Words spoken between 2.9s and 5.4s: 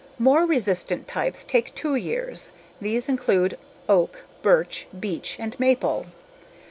include oak, birch, beech,